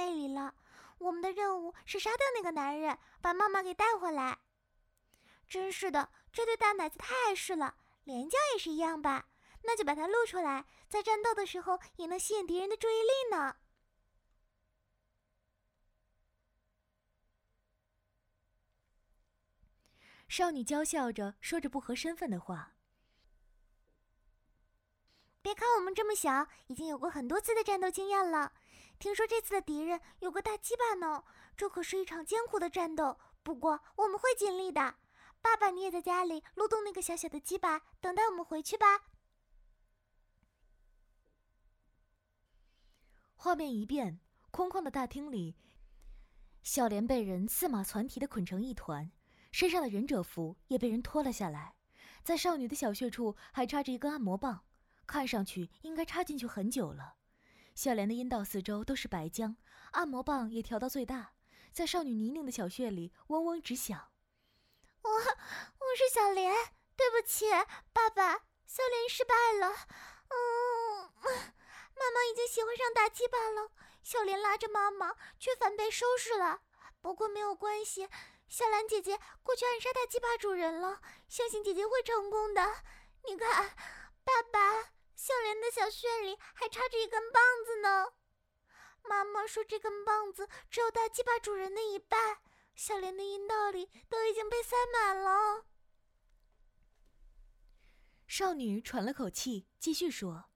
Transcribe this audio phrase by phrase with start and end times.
[0.00, 0.54] 那里了。
[0.98, 4.38] 我们的任务是杀掉那个男人，把妈妈给带回来。
[5.46, 7.76] 真是的，这对大奶子太碍事了。
[8.04, 9.26] 连江也是一样吧？
[9.62, 13.56] 那就把它露出来，在战斗的时候也能吸引敌人的注意力呢。
[20.28, 22.74] 少女娇笑着说着不合身份的话。
[25.42, 28.52] 别看我们这么小，已经有过很多次的战斗经验了。
[29.00, 31.24] 听说这次的敌人有个大鸡巴呢，
[31.56, 33.18] 这可是一场艰苦的战斗。
[33.42, 34.96] 不过我们会尽力的。
[35.40, 38.86] 爸爸，你也在家里撸动那个小小的鸡巴，等待我们回去吧。
[43.36, 45.56] 画面一变，空旷的大厅里，
[46.62, 49.10] 小莲被人四马攒蹄的捆成一团，
[49.50, 51.74] 身上的忍者服也被人脱了下来，
[52.22, 54.66] 在少女的小穴处还插着一根按摩棒。
[55.06, 57.16] 看上去应该插进去很久了，
[57.74, 59.56] 小莲的阴道四周都是白浆，
[59.92, 61.32] 按摩棒也调到最大，
[61.72, 64.10] 在少女泥泞的小穴里嗡嗡直响。
[65.02, 66.54] 我我是小莲，
[66.96, 67.46] 对不起，
[67.92, 68.34] 爸爸，
[68.66, 69.68] 小莲失败了。
[70.28, 73.70] 嗯，妈妈已经喜欢上大鸡巴了，
[74.02, 76.60] 小莲拉着妈妈却反被收拾了。
[77.00, 78.08] 不过没有关系，
[78.48, 82.62] 小兰姐姐过去暗杀大鸡巴主人了，相信姐姐会成功的。
[83.26, 83.74] 你看，
[84.22, 84.92] 爸爸。
[85.20, 88.14] 小莲的小穴里还插着一根棒子呢，
[89.02, 92.38] 妈妈说这根棒子只有大鸡巴主人的一半，
[92.74, 95.66] 小莲的阴道里都已经被塞满了。
[98.26, 100.46] 少女喘了口气，继续说：“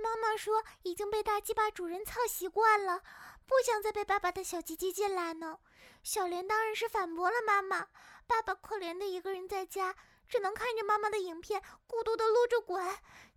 [0.00, 3.02] 妈妈说已经被大鸡巴主人操习惯了，
[3.44, 5.58] 不想再被爸爸的小鸡鸡进来呢。”
[6.02, 7.88] 小莲当然是反驳了妈妈
[8.26, 9.94] ：“爸爸可怜的一个人在家。”
[10.26, 12.82] 只能看着妈妈的影片，孤独的撸着滚。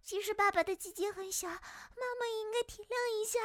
[0.08, 3.40] 即使爸爸的鸡鸡很小，妈妈也应该体谅一下。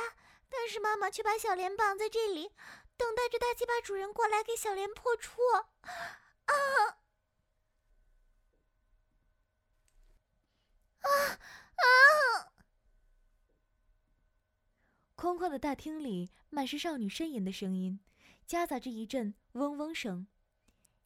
[0.49, 2.53] 但是妈妈却把小莲绑在这里，
[2.97, 5.41] 等待着大鸡巴主人过来给小莲破处。
[5.51, 5.67] 啊
[6.45, 6.55] 啊
[11.75, 12.53] 啊！
[15.17, 17.99] 空旷的大厅里满是少女呻吟的声音，
[18.47, 20.29] 夹杂着一阵嗡嗡声。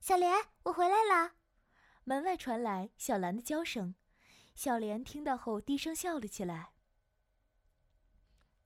[0.01, 1.33] 小莲，我回来了。
[2.05, 3.95] 门外传来小兰的娇声，
[4.57, 6.73] 小莲听到后低声笑了起来。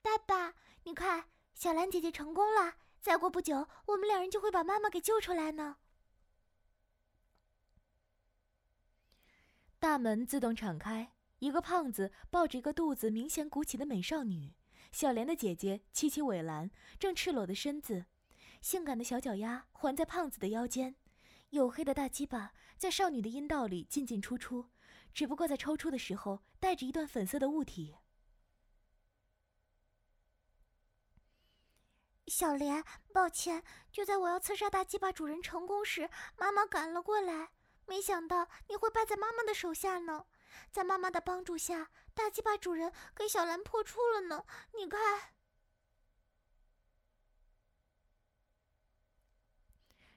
[0.01, 2.77] 爸爸，你看，小兰姐姐成功了。
[3.01, 5.79] 再过不久，我们两人就会把妈妈给救出来呢。
[9.81, 14.55] 大门自动敞开，一个胖子抱着一个肚子明显鼓起的美少女，
[14.93, 18.07] 小莲的姐姐七七尾兰正赤裸的身子，
[18.61, 20.95] 性感的小脚丫环在胖子的腰间。
[21.51, 24.67] 黝黑的大鸡巴在少女的阴道里进进出出，
[25.13, 27.97] 只不过在抽出的时候带着一段粉色的物体。
[32.27, 37.51] 小莲，抱歉，就在我要刺杀大鸡巴主人成功时，妈妈赶了过来，
[37.87, 40.27] 没想到你会败在妈妈的手下呢。
[40.71, 44.45] 在妈妈的帮助下，大鸡巴主人给小兰破处了呢。
[44.79, 45.35] 你看。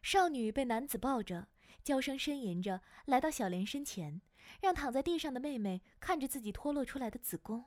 [0.04, 1.48] 少女被男子抱着，
[1.84, 4.22] 娇声呻吟着来到小莲身前，
[4.62, 7.66] 让躺在地上的妹妹看着自己脱落出来的子宫。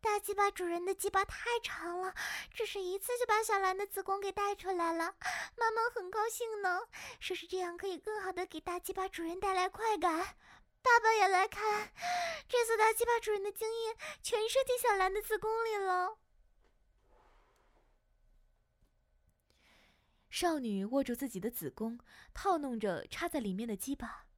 [0.00, 2.14] 大鸡巴主人的鸡巴太长了，
[2.50, 5.14] 只是一次就把小兰的子宫给带出来了。
[5.56, 6.80] 妈妈很高兴呢，
[7.20, 10.36] 说是这样可以更好的给大鸡巴主人带来快感。
[10.82, 11.92] 爸爸也来看，
[12.48, 16.16] 这次大鸡巴主人的精液全射进小兰的子宫里了。
[20.30, 21.98] 少女握住自己的子宫，
[22.32, 24.29] 套弄着插在里面的鸡巴。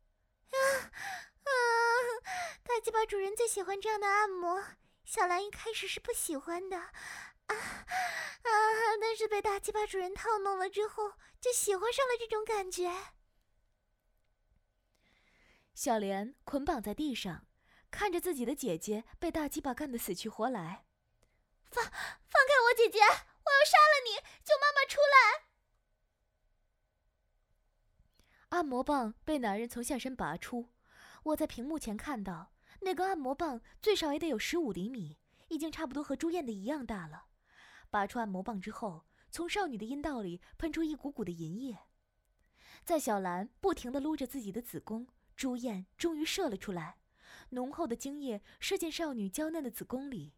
[2.83, 4.61] 鸡巴主人最喜欢这样的按摩。
[5.05, 6.91] 小兰一开始是不喜欢的，啊
[7.47, 8.51] 啊！
[9.01, 12.91] 但是被大鸡巴主人套弄了之后，就喜欢上了这种感觉。
[15.75, 17.47] 小莲捆绑在地上，
[17.91, 20.85] 看着自己的姐姐被大鸡巴干得死去活来。
[21.71, 22.99] 放放开我姐姐！
[23.01, 24.17] 我要杀了你！
[24.45, 25.47] 救妈妈出来！
[28.51, 30.69] 按摩棒被男人从下身拔出，
[31.23, 32.53] 我在屏幕前看到
[32.85, 35.19] 那根按摩棒最少也得有十五厘米，
[35.49, 37.27] 已经差不多和朱燕的一样大了。
[37.91, 41.79] 拔出按摩棒之后，从少女的阴道里喷出一股股的银液，
[42.85, 45.07] 在小兰不停地撸着自己的子宫，
[45.37, 46.99] 朱燕终于射了出来，
[47.51, 50.35] 浓厚的精液射进少女娇嫩的子宫里。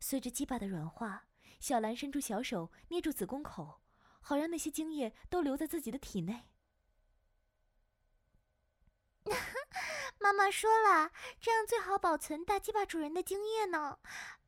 [0.00, 1.26] 随着鸡巴的软化，
[1.58, 3.80] 小兰伸出小手捏住子宫口，
[4.20, 6.44] 好让那些精液都留在自己的体内。
[10.18, 13.98] 妈妈说了，这样最好保存大鸡巴主人的精液呢。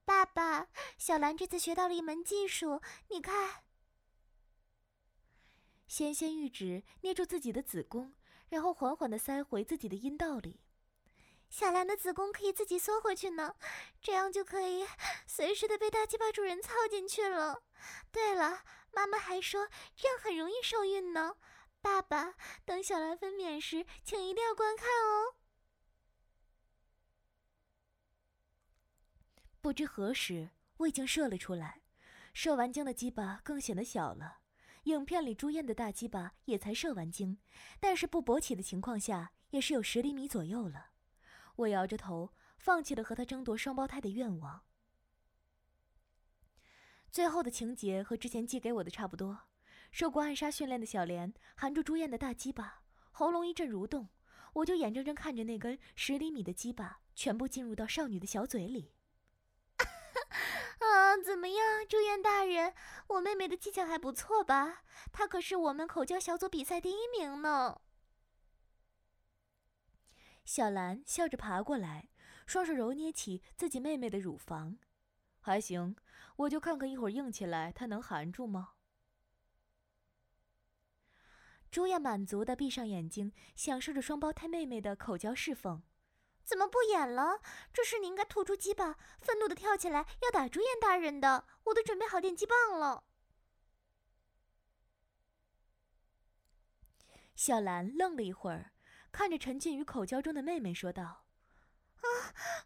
[0.04, 0.68] 爸爸，
[0.98, 3.62] 小兰这次学到了一门技术，你看。
[5.86, 8.14] 纤纤玉指捏住自己的子宫，
[8.48, 10.60] 然后缓缓地塞回自己的阴道里。
[11.48, 13.56] 小兰的子宫可以自己缩回去呢，
[14.00, 14.86] 这样就可以
[15.26, 17.62] 随时的被大鸡巴主人操进去了。
[18.12, 18.62] 对了，
[18.92, 21.36] 妈妈还说这样很容易受孕呢。
[21.82, 22.34] 爸爸，
[22.64, 25.34] 等小兰分娩时，请一定要观看哦。
[29.60, 31.82] 不知何时，我已经射了出来，
[32.32, 34.38] 射完精的鸡巴更显得小了。
[34.84, 37.38] 影片里朱燕的大鸡巴也才射完精，
[37.78, 40.92] 但是不勃起的情况下，也是有十厘米左右了。
[41.56, 44.62] 我摇着头，放弃了和他争夺双胞胎的愿望。
[47.10, 49.40] 最后的情节和之前寄给我的差不多。
[49.92, 54.08] 受过暗杀训练的小莲含住朱燕的大鸡巴，喉咙一阵蠕动，
[54.54, 58.94] 我就眼睁睁看着那根十厘米的鸡巴全部进入到少女的小嘴里。
[60.30, 62.74] 啊，怎么样，朱燕大人，
[63.08, 64.82] 我妹妹的技巧还不错吧？
[65.12, 67.80] 她可是我们口交小组比赛第一名呢。
[70.44, 72.08] 小兰笑着爬过来，
[72.46, 74.78] 双手揉捏起自己妹妹的乳房，
[75.40, 75.96] 还行，
[76.36, 78.70] 我就看看一会儿硬起来，她能含住吗？
[81.70, 85.82] 朱燕满足的闭上眼睛，享受着双胞胎妹妹的口交侍奉。
[86.50, 87.40] 怎么不演了？
[87.72, 91.46] 这时你应该吐出鸡巴，愤怒的跳起来要打朱燕大人的。
[91.62, 93.04] 我都准备好电击棒了。
[97.36, 98.72] 小兰愣了一会儿，
[99.12, 101.24] 看着沉浸于口交中的妹妹说道
[102.02, 102.06] ：“啊，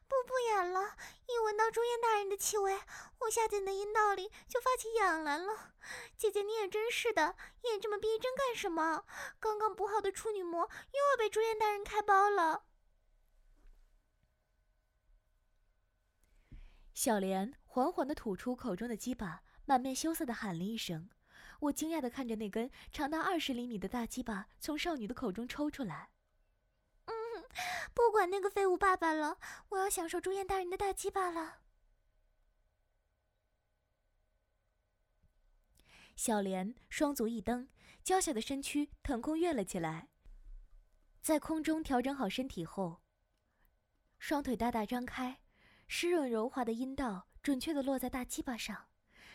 [0.09, 0.97] 不不演了！
[1.27, 2.81] 一闻到朱燕大人的气味，
[3.21, 5.75] 我下贱的阴道里就发起痒来了。
[6.17, 9.05] 姐姐你也真是的，演这么逼真干什么？
[9.39, 12.65] 刚刚补好的处女膜又要被朱燕大人开包了。”
[16.95, 21.11] 小莲缓缓地吐出口中的鸡巴，满面羞涩地喊了一声。
[21.61, 26.11] 我惊讶地看着那根长达二十厘米的大鸡巴从少女的口中抽出来。
[27.07, 27.15] 嗯，
[27.93, 29.39] 不管那个废物爸爸了，
[29.71, 31.63] 我要享受朱燕大人的大鸡巴了。
[36.15, 37.69] 小莲双足一蹬，
[38.05, 40.09] 娇小的身躯腾空跃了起来，
[41.21, 43.03] 在空中调整好身体后，
[44.19, 45.41] 双腿大大张开。
[45.87, 48.89] 湿润柔滑的阴道准确地落在大鸡巴上，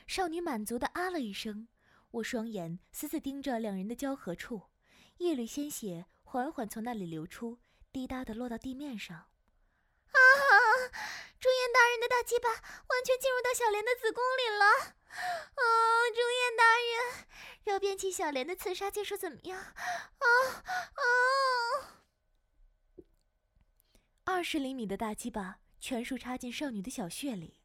[0.08, 1.68] 少女满足地啊了一声。
[2.12, 4.64] 我双眼死死盯着两人的交合处，
[5.18, 7.60] 一缕鲜血缓缓从那里流出，
[7.92, 9.16] 滴答地落到地面上。
[9.18, 10.18] 啊！
[11.40, 14.66] 朱颜大人的大鸡巴完全进入到小莲的子宫里了。
[15.06, 15.62] 啊！
[16.10, 17.28] 朱颜大人，
[17.66, 19.60] 要编起小莲的刺杀技术怎么样？
[19.60, 20.26] 啊
[20.96, 21.04] 啊！
[24.26, 25.60] 二十厘米的大鸡巴。
[25.80, 27.56] 全数插进少女的小穴里，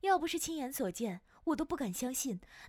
[0.00, 2.68] 要不是亲眼所见，我都不敢相信那